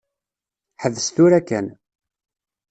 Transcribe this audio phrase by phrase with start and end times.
[0.81, 1.67] Ḥbes tura kan.